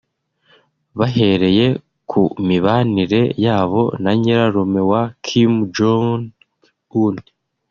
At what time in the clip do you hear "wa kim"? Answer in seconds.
4.91-5.51